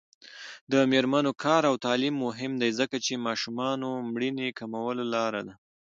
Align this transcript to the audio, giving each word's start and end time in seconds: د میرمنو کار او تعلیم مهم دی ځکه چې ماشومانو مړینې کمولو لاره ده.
د 0.71 0.73
میرمنو 0.91 1.31
کار 1.43 1.63
او 1.69 1.75
تعلیم 1.85 2.15
مهم 2.25 2.51
دی 2.61 2.69
ځکه 2.79 2.95
چې 3.05 3.23
ماشومانو 3.27 3.89
مړینې 4.11 4.47
کمولو 4.59 5.03
لاره 5.15 5.41
ده. 5.47 5.53